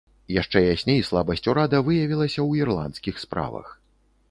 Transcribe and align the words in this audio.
Яшчэ 0.35 0.61
ясней 0.75 1.01
слабасць 1.09 1.49
урада 1.53 1.83
выявілася 1.89 2.35
ў 2.47 2.51
ірландскіх 2.65 3.15
справах. 3.27 3.67